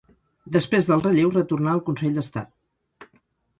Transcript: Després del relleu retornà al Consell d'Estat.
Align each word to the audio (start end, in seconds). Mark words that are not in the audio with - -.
Després 0.55 0.87
del 0.91 1.03
relleu 1.03 1.29
retornà 1.35 1.75
al 1.77 1.83
Consell 1.91 2.19
d'Estat. 2.19 3.15